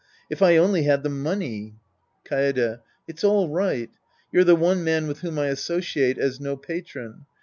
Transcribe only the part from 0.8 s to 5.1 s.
had the money! Kaede. It's all right. You're the one man